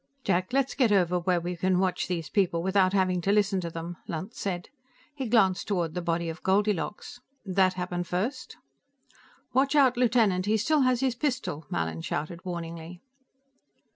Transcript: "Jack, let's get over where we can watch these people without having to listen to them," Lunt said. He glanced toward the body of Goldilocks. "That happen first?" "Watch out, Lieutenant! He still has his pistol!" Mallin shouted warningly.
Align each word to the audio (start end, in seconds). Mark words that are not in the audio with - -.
"Jack, 0.23 0.51
let's 0.51 0.73
get 0.73 0.91
over 0.91 1.19
where 1.19 1.39
we 1.39 1.55
can 1.55 1.77
watch 1.77 2.07
these 2.07 2.27
people 2.27 2.63
without 2.63 2.91
having 2.91 3.21
to 3.21 3.31
listen 3.31 3.61
to 3.61 3.69
them," 3.69 3.97
Lunt 4.07 4.33
said. 4.33 4.69
He 5.13 5.27
glanced 5.29 5.67
toward 5.67 5.93
the 5.93 6.01
body 6.01 6.27
of 6.27 6.41
Goldilocks. 6.41 7.19
"That 7.45 7.75
happen 7.75 8.03
first?" 8.03 8.57
"Watch 9.53 9.75
out, 9.75 9.97
Lieutenant! 9.97 10.47
He 10.47 10.57
still 10.57 10.81
has 10.81 11.01
his 11.01 11.13
pistol!" 11.13 11.67
Mallin 11.69 12.01
shouted 12.01 12.43
warningly. 12.43 12.99